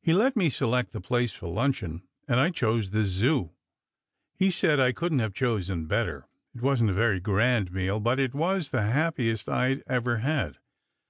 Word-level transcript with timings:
He 0.00 0.14
let 0.14 0.36
me 0.36 0.48
select 0.48 0.92
the 0.92 1.02
place 1.02 1.34
for 1.34 1.46
luncheon, 1.46 2.08
and 2.26 2.40
I 2.40 2.48
chose 2.48 2.92
the 2.92 3.04
Zoo. 3.04 3.50
He 4.32 4.50
said 4.50 4.80
I 4.80 4.92
couldn 4.92 5.18
t 5.18 5.22
have 5.22 5.34
chosen 5.34 5.84
better. 5.84 6.26
It 6.54 6.62
wasn 6.62 6.86
t 6.86 6.92
a 6.92 6.96
very 6.96 7.20
grand 7.20 7.70
meal, 7.70 8.00
but 8.00 8.18
it 8.18 8.32
was 8.34 8.70
the 8.70 8.80
happiest 8.84 9.50
I 9.50 9.74
d 9.74 9.82
ever 9.86 10.16
had. 10.16 10.56